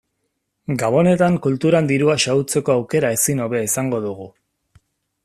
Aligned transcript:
Gabonetan 0.83 1.35
kulturan 1.47 1.89
dirua 1.91 2.17
xahutzeko 2.25 2.73
aukera 2.77 3.15
ezin 3.19 3.47
hobea 3.47 3.69
izango 3.71 4.01
dugu. 4.07 4.31